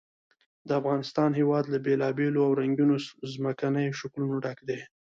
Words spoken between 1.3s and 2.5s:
هېواد له بېلابېلو